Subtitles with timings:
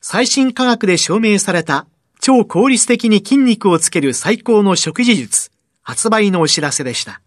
[0.00, 1.86] 最新科学で証明された
[2.20, 5.50] 超効率的に筋肉をつける最高の食事術、
[5.82, 7.20] 発売のお知らせでした。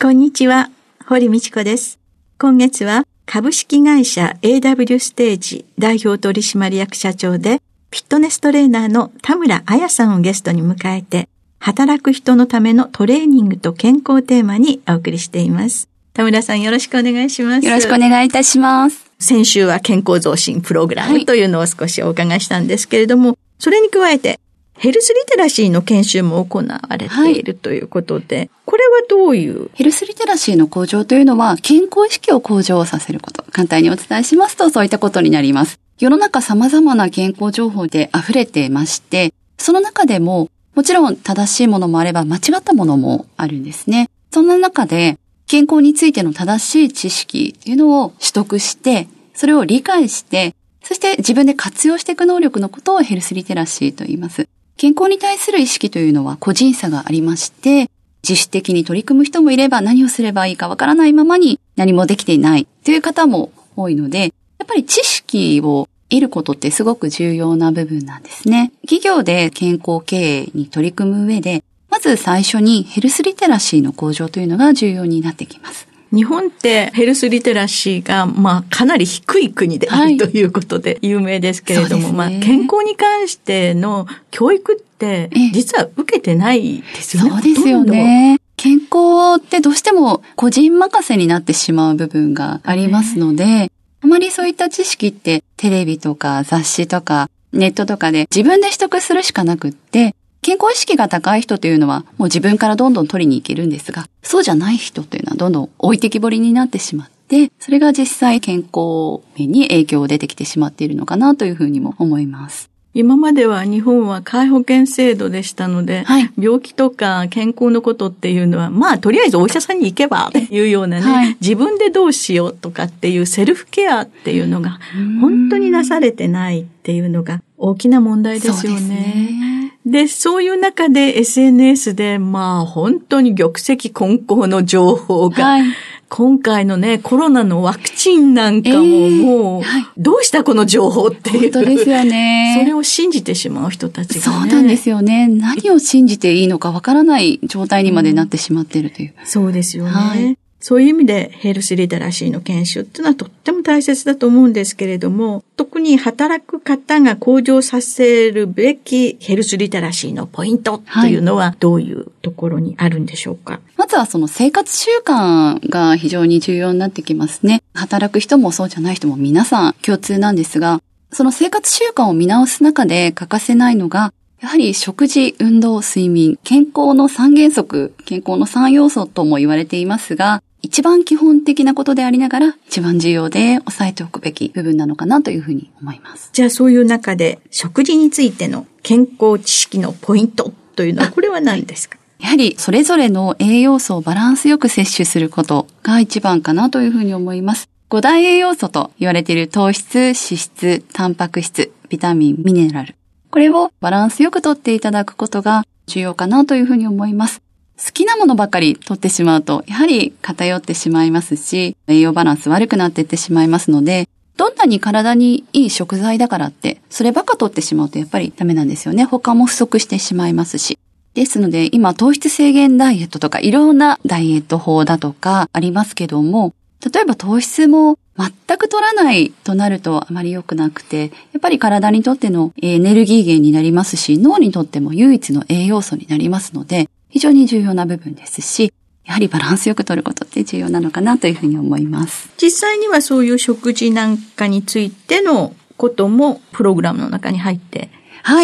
[0.00, 0.70] こんにちは、
[1.06, 1.98] 堀道子です。
[2.38, 15.88] 今月は株式会社 AW ステージ代表取締役社長でフィットネストレーナーの田村彩さんをゲストに迎えて働く人のためのトレーニングと健康テーマにお送りしています。
[16.14, 17.66] 田村さんよろしくお願いします。
[17.66, 19.07] よろしくお願いいたします。
[19.20, 24.38] 先週は健康増進プログラムというのを少しお伺いしたんですけれども、はい、それに加えて
[24.74, 29.72] ヘルスリテラシーの研修も行われているということで、はい、これはどういう？
[29.74, 33.42] ヘルスリテラシーの向上というのは健康意識を向上させること。
[33.50, 35.80] 簡単にお伝えしますとそういったことになります。
[35.98, 44.08] 世の中様々な健康情報で溢れてまして、その中でももちろん正しいものもあれば間違ったものもあるんですね。
[44.30, 54.46] そんな中で健康についての正しい知識というのを取得して、それを理解して、そして自分で活用していく能力のことをヘルスリテラシーと言います。
[54.76, 57.90] 健康に対する意識というのは個人差がありまして、
[58.22, 68.72] 自主的に取り組む人もいれば何をすればいいかわからないままに何もできていないという方も多いので、やっぱり知識を得ることってすごく重要な部分なんですね。
[68.82, 75.88] 企業で健康経営に取り組む上で、まず最初にヘルスリテラシーの向上というのが重要になってきます。
[76.12, 87.30] 日本ってヘルスリテラシーが、まあ、かなり低い国であるということで有名ですけれども、はいね、まあ、健康に関しての教育って、実は受けてないですよね。
[87.30, 88.38] そうですよね。
[88.56, 93.70] 健康ってどうしても個人任せになってしまう部分がありますので、
[94.00, 112.70] あまりそういった知識ってテレビとか雑誌とかネットとかで自分で取得するしかなくって、健康意識が高い人というのはもう自分からどんどん取りに行けるんですが、そうじゃない人というのはどんどん置いてきぼりになってしまって、それが実際健康面に影響を出てきてしまっているのかなというふうにも思います。
[112.94, 124.80] 今までは日本は介保険制度でしたので、はい、病気とか健康のことっていうのは、まあとりあえずお医者さんに行けばというようなね、はい、自分でどうしようとかっていうセルフケアっていうのが
[125.20, 129.67] 本当になされてないっていうのが大きな問題ですよね。
[129.90, 135.62] で、そういう中で SNS で、まあ本当に玉石混交の情報が、はい、
[136.08, 139.62] 今回のね、コロナのワクチンなんかももう、
[139.96, 141.52] どうしたこの情報っていう。
[141.52, 142.56] 本当ですよね。
[142.58, 145.28] それを信じてしまう人たちが、ね、そうなんですよね。
[145.28, 149.14] 何を信じていいのかわからない状態にまでなってしまっているという。
[149.18, 149.90] うん、そうですよね。
[149.90, 167.62] はいそういう意味でヘルスリテラシーの研修っていうのはとっても大切だと思うんですけれども、特に働く方が向上させるべきヘルスリテラシーのポイントというのはどういうところにあるんでしょうか、はい、まずはその生活習慣が非常に重要になってきますね。
[167.74, 170.82] 働く人もそうじゃない人も皆さん共通なんですが、
[171.12, 186.30] その生活習慣を見直す中で欠かせないのがやはり食事、運動、睡眠、健康の三原則、健康の三要素とも言われていますが、一番基本的なことでありながら、一番重要で押さえておくべき部分なのかなというふうに思います。
[186.32, 191.96] じゃあそういう中で、食事についての健康知識のポイントというのは、これは何ですか？
[192.18, 197.68] やはりそれぞれの栄養素をバランスよく摂取することが一番かなというふうに思います。
[197.88, 202.96] 五大栄養素と言われている糖質、脂質、タンパク質、ビタミン、ミネラル。
[203.30, 207.40] これをバランスよくとっていただくことが重要かなというふうに思います。
[207.78, 219.04] 好きなものばかり取ってしまうと、やはり偏ってしまいますし、栄養バランス悪くなっていってしまいますので、どんなに体にいい食材だからって、そればっか取ってしまうとやっぱりダメなんですよね。
[219.04, 220.78] 他も不足してしまいますし。
[221.14, 226.54] ですので、今糖質制限ダイエットとかいろんなダイエット法だとかありますけども、
[226.92, 238.72] 例えば糖質も全く取らないとなるとあまり良くなくて、やっぱり体にとってのエネルギー源になりますし、脳にとっても唯一の栄養素になりますので、非常に重要な部分ですし、
[239.04, 242.30] やはりバランスよく取ることって重要なのかなというふうに思います。
[242.40, 247.90] 実際にはそういう食事なんかについてのこともプログラムの中に入って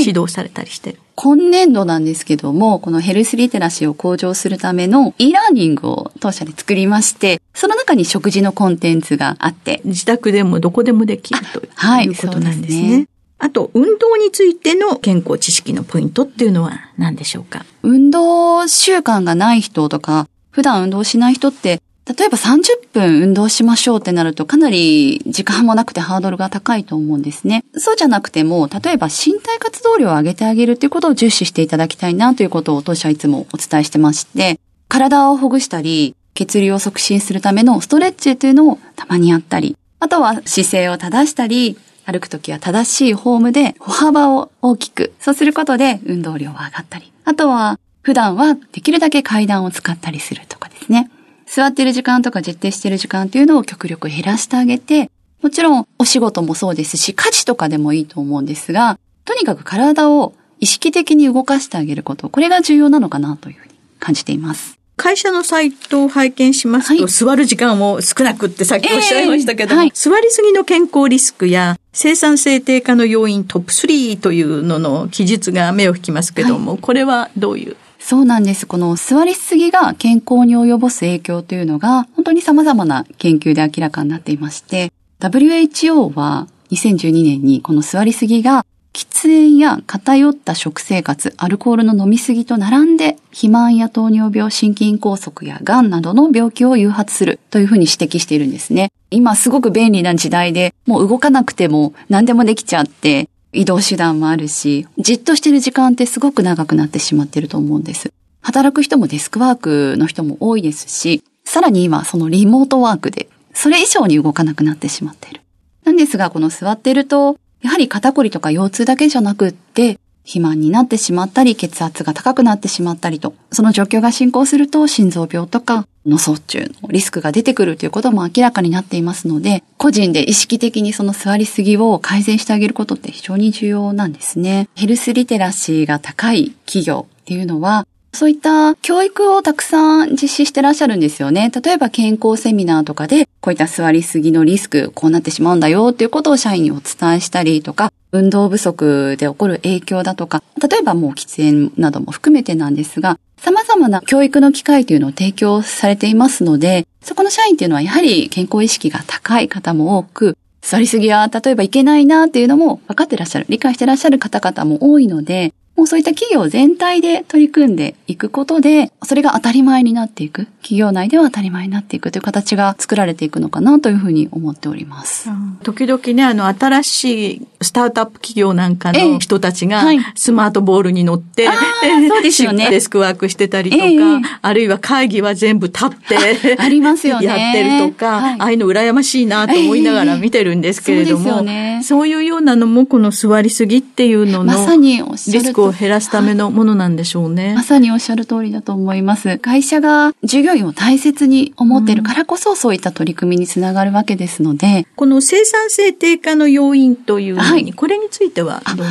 [0.01, 0.97] 指導されたりしてる。
[0.97, 9.81] はい今年度なんですけども、このヘルスリテラシーを向上するための e ラーニングを当社で作りまして、その中に食事のコンテンツがあって。
[9.85, 12.95] 自宅でもどこでもできるということなんですね。
[12.95, 17.67] はいあと、運動についての健康知識のポイントっていうのは何でしょうか？
[17.83, 27.65] 運動習慣がない人とか、普段運動しない人って、例えば30分運動しましょうってなるとかなり時間もなくてハードルが高いと思うんですね。
[27.77, 51.11] そうじゃなくても、例えば身体活動量を上げてあげるっていうことを重視していただきたいなということを当社はいつもお伝えしてまして、体をほぐしたり、血流を促進するためのストレッチというのをたまにやったり、あとは姿勢を正したり、歩くときは正しいフォームで歩幅を大きく、そうすることで運動量が上がったり、あとは普段はできるだけ階段を使ったりするとかですね。
[51.47, 55.11] 座ってる時間とか実定してる時間っていうのを極力減らしてあげて、
[55.43, 64.79] もちろんお仕事もそうですし、家事とかでもいいと思うんですが、とにかく体を意識的に動かしてあげること、これが重要なのかなというふうに感じています。
[64.97, 77.77] 会社のサイトを拝見しますと、はい、座る時間も少なくってさっきおっしゃいましたけど、えーはい、座りすぎの健康リスクや生産性低下の要因トップ3というのの記述が目を引きますけども、はい、これはどういう？
[78.01, 78.67] そうなんです。
[78.67, 98.93] この座りすぎが健康に及ぼす影響というのが本当に様々な研究で明らかになっていまして、WHO は2012年にこの座りすぎが喫煙や偏った食生活、アルコールの飲みすぎと並んで、肥満や糖尿病、心筋梗塞や癌などの病気を誘発するというふうに指摘しているんですね。
[99.11, 108.13] 今すごく便利な時代で、もう動かなくても何でもできちゃって、移動手段もあるし、じっとしてる時間ってすごく長くなってしまってると思うんです。
[108.43, 115.41] 働く人もデスクワークの人も多いですし、さらに今そのリモートワークで、それ以上に動かなくなってしまっている。
[115.85, 134.69] なんですが、この座っていると、やはり肩こりとか腰痛だけじゃなくって、肥満になってしまったり、血圧が高くなってしまったりと、その状況が進行すると心臓病とか脳卒中のリスクが出てくるということも明らかになっていますので、個人で意識的にその座りすぎを改善してあげることって非常に重要なんですね。
[134.75, 141.51] ヘルスリテラシーが高い企業っていうのは、そういった教育をたくさん実施してらっしゃるんですよね。
[141.51, 170.47] 例えば健康セミナーとかで、こういった座りすぎのリスク、こうなってしまうんだよっていうことを社員にお伝えしたりとか、運動不足で起こる影響だとか、例えばもう喫煙なども含めてなんですが、様々な教育の機会というのを提供されていますので、そこの社員っていうのはやはり健康意識が高い方も多く、座りすぎは例えばいけないなっていうのも分かってらっしゃる、理解してらっしゃる方々も多いので、もうそういった企業全体で取り組んでいくことで、それが当たり前になっていく。
[170.63, 175.31] 企業内では当たり前になっていくという形が作られていくのかなというふうに思っております。
[175.31, 179.83] うん、時々ね、あの、新しいスタートアップ企業なんかの人たちが、
[180.15, 181.49] スマートボールに乗って、
[182.09, 182.69] そうですよね。
[182.71, 187.27] デスクワークしてたりとか、えー、あるいは会議は全部立って ありますよね。
[187.27, 197.55] やってるとか、はい、ああいうの羨ましいなと思いながら見てるんですけれども、えー、そう、ね、そういうようなのもこの座りすぎっていうののリスクを減らすためのものなんでしょうね。
[197.55, 199.39] まさにおっしゃる通りだと思います。
[199.39, 204.87] 会社が従業員を大切に思っているからこそ、そういった取り組みにつながるわけですので。
[204.97, 208.87] この生産性低下の要因というのに、はい、これについてはどんな？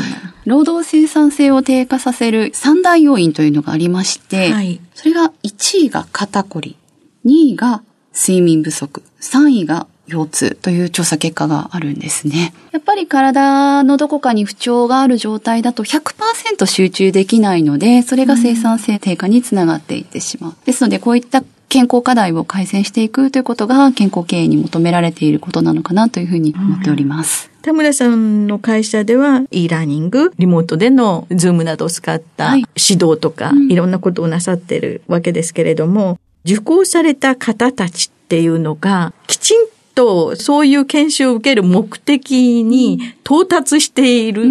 [0.46, 6.78] 労働生産性を低下させる三大要因というのがありまして、はい、それが1位が肩こり、
[7.26, 12.54] 2位が睡眠不足、3位が腰痛という調査結果があるんですね。
[12.74, 20.56] やっぱり体のどこかに不調がある状態だと100%集中できないので、それが生産性低下につながっていってしまう。
[20.66, 27.50] ですので、こういった健康課題を改善していくということが健康経営に求められていることなのかなというふうに思っております。
[27.64, 44.44] 田村さんの会社では e ラーニング、リモートでのズームなどを使った指導とか、い、ろんなことをなさってるわけですけれども、受講された方たちっていうのがきちんとそういう研修を受ける目的に到達している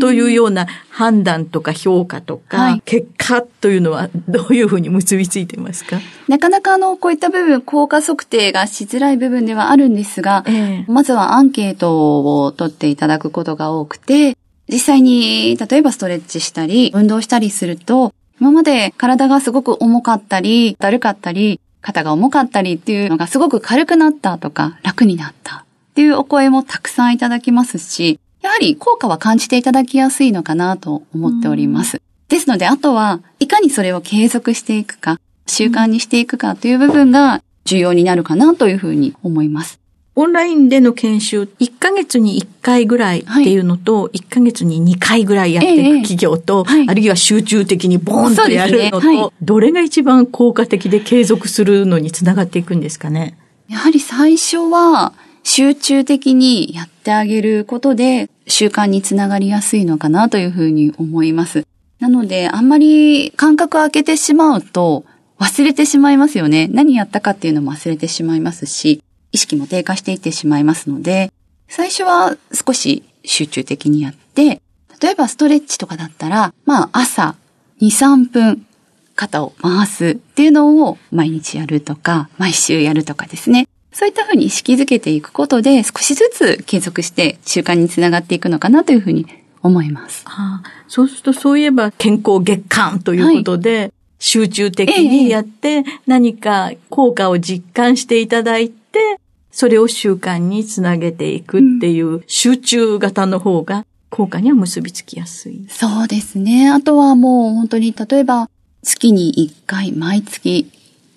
[0.00, 5.98] というような判断とか評価とか、結果というのはどういうふうに結びついていますか？
[6.28, 14.36] なかなかあの、こういった部分、効果測定がしづらい部分ではあるんですが、えー、まずはアンケートを取っていただくことが多くて、
[14.68, 25.58] 実際に、例えばストレッチしたり、運動したりすると、今まで体がすごく重かったり、だるかったり、肩が重かったりっていうのがすごく軽くなったとか、楽になった。
[25.58, 32.00] っていうお声もたくさんいただきますし、やはり効果は感じていただきやすいのかなと思っております。
[32.28, 39.80] ですので、あとは、いかにそれを継続していくか、習慣にしていくかという部分が重要になるかなというふうに思います。
[40.14, 49.22] オンラインでの研修、1ヶ月に1回ぐらいっていうのと、はい、1ヶ月に2回ぐらいやっていく企業と、ええあるいは集中的にボーンとやるのと、ね。
[49.22, 53.36] はい、どれが一番効果的で継続するのにつながっていくんですかね？
[53.68, 55.12] やはり最初は
[55.46, 61.64] 集中的にやってあげることで習慣につながりやすいのかなというふうに思います。
[62.00, 65.04] なので、あんまり間隔を空けてしまうと
[65.38, 66.66] 忘れてしまいますよね。
[66.72, 71.32] 何やったかっていうのも忘れてしまいますし、意識も低下していってしまいますので、
[71.68, 74.60] 最初は少し集中的にやって、
[75.00, 77.36] 例えばストレッチとかだったら、まあ朝
[77.80, 78.66] 2、3分
[79.14, 83.68] 肩を回すっていうのを毎日やるとか、毎週やるとかですね。
[83.96, 89.26] そういったふうに意識づけていくことで少しずつ継続して習慣につながっていくのかなというふうに
[89.62, 90.22] 思います。
[90.26, 99.18] はあ、そうするとそういえば健康月間ということで、はい、集中的にやって、何か効果を実感していただいて、
[99.50, 105.66] それを習慣につなげていくっていう集中型の方が効果には結びつきやすい。
[105.70, 106.68] そうですね。
[106.68, 108.50] あとはもう本当に例えば
[108.82, 110.70] 月に1回毎月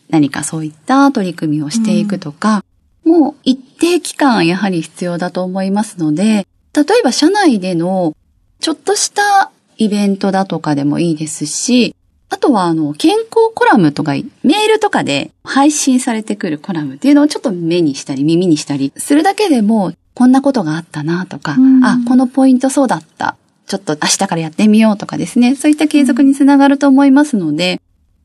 [0.10, 2.64] 何かそういった取り組みをしていくとか、うん、
[3.10, 8.16] もう一定期間やはり必要だと思いますので、例えば社内での
[8.60, 11.96] ちょっとしたイベントだとかでもいいですし、
[12.30, 23.36] あとは、あの、健康コラムとか、メールとかで配信されてくるコラムっていうのをちょっと目にしたり耳にしたりするだけでも、こんなことがあったなとか、あ、このポイントそうだった。
[23.66, 25.56] ちょっと明日からやってみようとかですね。
[25.56, 27.82] そういった継続につながると思いますので、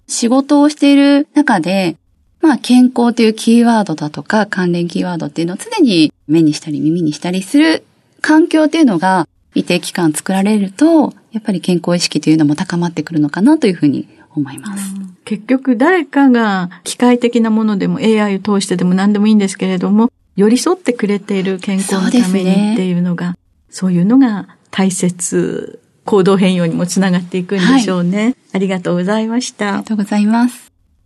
[0.06, 1.96] 仕事をしている中で、
[2.44, 7.84] まあ健康というキーワードだとか関連キーワードっていうのを常に目にしたり耳にしたりする
[8.20, 14.94] 環境っていうのが一定期間作られると、やっぱり健康意識というのも高まってくるのかなというふうに思います。
[15.24, 23.36] 結局誰かが機械的なものでも AI を通してでも何でもいいんですけれども、寄り添ってくれている健康のためにっていうのが、
[23.70, 28.22] そう、ね,、いうのが大切、行動変容にもつながっていくんでしょうね。
[28.24, 29.68] はい、ありがとうございました。
[29.68, 30.63] ありがとうございます。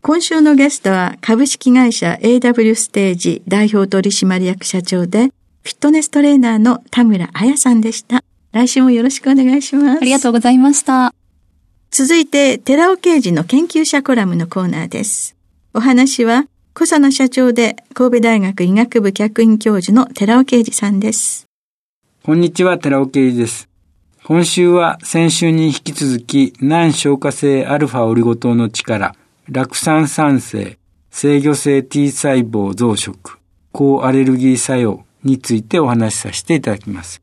[0.08, 5.24] 今週のゲストは株式会社 AW ステージ代表取締役社長で
[5.62, 8.24] フィットネストレーナーの田村彩さんでした。
[8.52, 9.98] 来週もよろしくお願いします。
[9.98, 11.12] ありがとうございました。
[11.90, 15.36] 続いて、寺尾刑事の研究者コラムのコーナーです。
[15.74, 21.44] お話は、小佐野社長で神戸大学医学部客員教授の寺尾啓二さんです。
[22.22, 23.68] こんにちは、寺尾啓二です。
[24.24, 29.14] 今週は先週に引き続き、難消化性アルファオリゴ糖の力、
[29.50, 30.78] 酪酸酸性、
[31.10, 33.38] 制御性 T 細胞増殖、
[33.72, 37.22] 抗アレルギー作用についてお話しさせていただきます。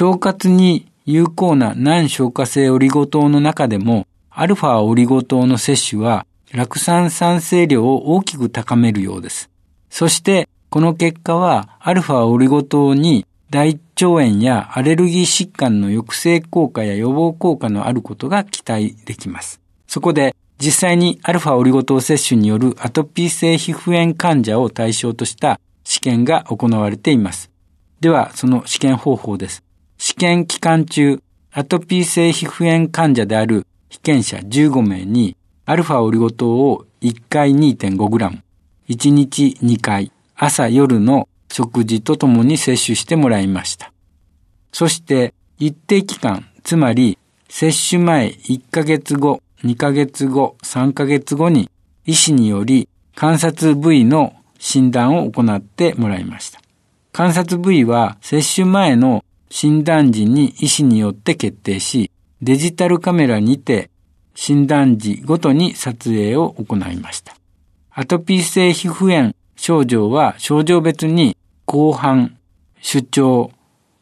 [0.00, 9.50] 腸活に有効な難消化性オリゴ糖の中でも、アルファオリゴ糖の摂取は、酪酸酸性量を大きく高めるようです。
[9.90, 19.60] そして、この結果は、アルファオリゴ糖に大腸炎やアレルギー疾患の抑制効果や予防効果のあることが期待できます。
[19.86, 27.50] そこで、実際にアルファオリゴ糖摂取によるアトピー性皮膚炎患者を対象とした試験が行われています。
[28.00, 29.62] では、その試験方法です。
[29.98, 31.20] 試験期間中、
[31.52, 38.40] アトピー性皮膚炎患者である被験者15名に、アルファオリゴ糖を1回 2.5g、
[38.88, 43.92] 1日2回、朝夜の食事とともに摂取してもらいました。
[44.72, 47.18] そして、一定期間、つまり、
[47.48, 51.70] 接種前1ヶ月後、2ヶ月後、3ヶ月後に、
[52.04, 56.60] 医師により観察部位の診断を行ってもらいました。
[57.12, 62.10] 観察部位は接種前の診断時に医師によって決定し、
[62.42, 63.90] デジタルカメラにて
[64.34, 67.36] 診断時ごとに撮影を行いました。
[67.90, 72.36] アトピー性皮膚炎症状は症状別に後半、
[72.80, 73.52] 主張、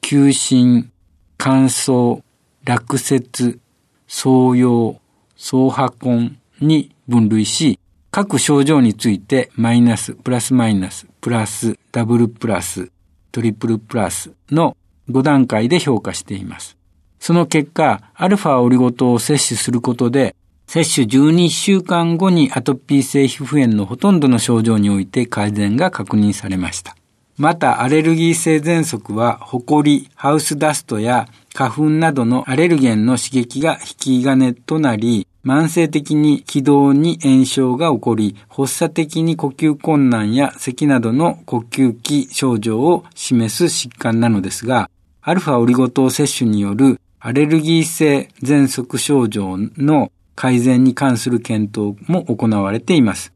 [0.00, 0.90] 急進、
[1.36, 2.22] 乾燥、
[2.64, 3.60] 落雪、
[4.08, 5.01] 創用、
[5.42, 7.80] 総破根に分類し、
[8.12, 12.92] 各症状についてマイナス、プラスマイナス、プラス、ダブルプラス、
[13.32, 14.76] トリプルプラスの
[15.10, 16.76] 5段階で評価しています。
[17.18, 20.36] その結果、アルファオリゴ糖を摂取することで、
[20.68, 26.94] 摂取12週間後にアトピー性皮膚炎のほとんどの症状において改善が確認されました。
[27.36, 44.88] また、アレルギー性喘息は、ホコリ、ハウスダストや花粉などのアレルゲンの刺激が引き金となり、慢性的に気道に炎症が起こり、発作的に呼吸困難や咳などの呼吸器症状を示す疾患なのですが、
[45.20, 53.32] アルファオリゴ糖摂取によるアレルギー性喘息症状の改善に関する検討も行われています。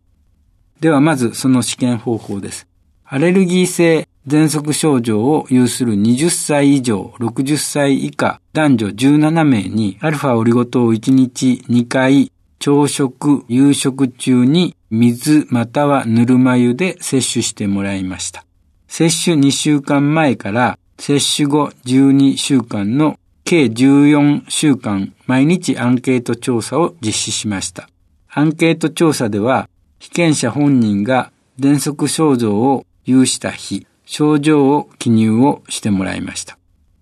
[0.81, 2.67] ではまずその試験方法です。
[3.05, 18.45] アレルギー性喘息症状を有する20歳以上60歳以下男女17名にアルファオリゴ糖を1日2回朝食、夕食中に水またはぬるま湯で摂取してもらいました。
[18.88, 27.88] 摂取2週間前から接種後12週間の計14週間毎日アンケート調査を実施しました。
[28.28, 29.68] アンケート調査では
[30.00, 31.30] 被験者本人が
[31.61, 36.57] 喘息症状を有した日、症状を記入をしてもらいました。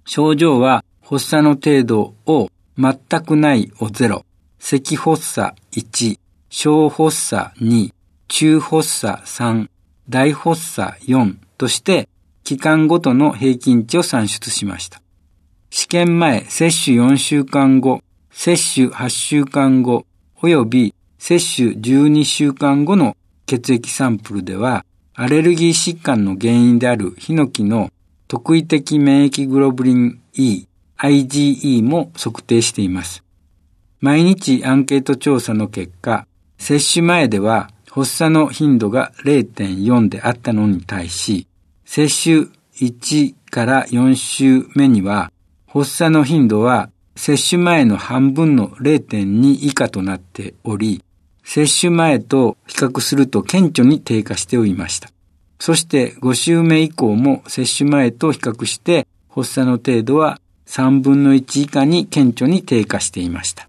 [0.05, 4.25] 症状は発作の程度を全くないを0、
[4.59, 6.19] 咳発作1、
[6.49, 7.93] 小発作2、
[8.27, 9.69] 中発作3、
[10.09, 12.09] 大発作4として
[12.43, 15.01] 期間ごとの平均値を算出しました。
[15.71, 20.07] 試験前、接種4週間後、接種8週間後、
[20.43, 24.85] 及び接種12週間後の血液サンプルでは、
[25.17, 27.91] アレルギー疾患の原因であるヒノキの
[28.27, 30.67] 特異的免疫グロブリン E、
[30.99, 33.23] IgE も測定しています。
[34.01, 36.27] 毎日アンケート調査の結果、
[36.59, 41.47] 接種前では発作の頻度が0.4であったのに対し、
[41.85, 45.31] 接種1から4週目には
[45.69, 51.05] 発作の頻度は接種前の半分の0.2以下となっており、
[51.45, 55.11] 接種前と比較すると顕著に低下しておりました。
[55.61, 63.69] そして5週目以降も接種前と比較して発作の程度は3分の1以下に顕著に低下していました。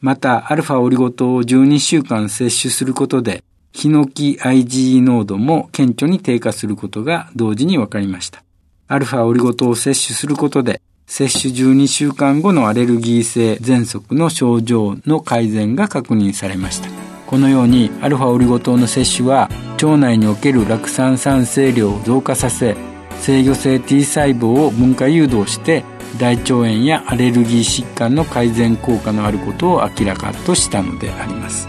[0.00, 3.42] また、アルファオリゴ糖を12週間摂取することで、
[3.72, 8.42] ヒノキ IgE 濃度も顕著に低下することが同時に分かりました。
[8.88, 16.95] アルファオリゴ糖を摂取することで、接種12週間後のアレルギー性喘息の症状の改善が確認されました。
[17.26, 19.50] このようにアルファオリゴ糖の摂取は
[19.82, 22.76] 腸内における酪酸産生量を増加させ
[23.20, 25.84] 制御性 T 細胞を分化誘導して
[26.18, 31.68] 大腸炎やアレルギー疾患の改善効果のあることを明らかとしたのであります。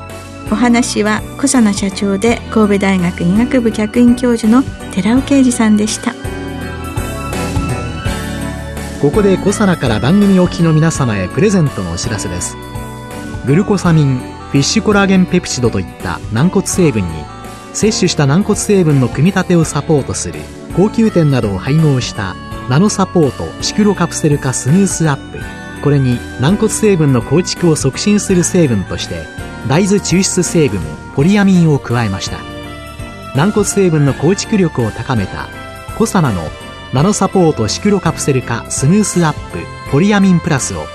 [0.50, 6.14] お話は小佐奈社長で神戸大学医学部客員教授の寺尾啓二さんでした。
[9.02, 12.56] ここで小佐奈から番組お聞きの皆様へプレゼントのお知らせです。
[13.46, 17.10] グルコサミンフィッシュコラーゲンペプチドといった軟骨成分に
[17.74, 20.40] 摂取した軟骨成分の組み立てをサポートする
[20.76, 22.36] 高級店などを配合した
[22.70, 25.40] ナノサポートシクロカプセル化スムースアップ。
[25.84, 29.26] これに軟骨成分の構築を促進する成分として
[29.70, 30.82] 大豆抽出成分
[31.16, 32.40] ポリアミンを加えました
[33.36, 35.48] 軟骨成分の構築力を高めた
[35.98, 36.42] コサナの
[36.94, 39.60] ナノサポートシクロカプセル化スムースアップ。
[39.92, 40.86] ポリアミンプラスを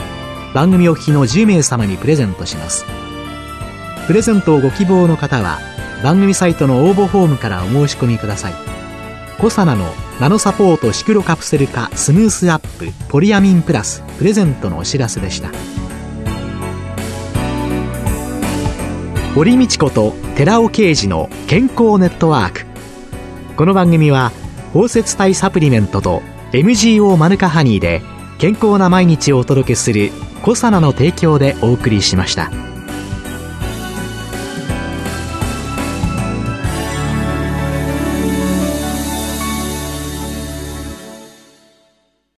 [0.53, 2.85] 番組お聞きの10名様にプレゼントします
[4.13, 5.59] プレゼントをご希望の方は
[6.05, 8.53] 番組サイトの応募フォームからお申し込みください。
[9.41, 9.87] コサナの
[10.21, 15.51] ナノサポートシクロカプセル化スムースアップポリアミンプラスプレゼントのお知らせでした。
[19.35, 22.67] 堀道子と寺尾啓二の健康ネットワーク。
[23.57, 24.31] この番組は
[24.75, 26.21] 包摂体サプリメントと
[26.53, 28.03] MGO マヌカハニーで
[28.37, 30.11] 健康な毎日をお届けする
[30.43, 32.72] コサナの提供でお送りしました。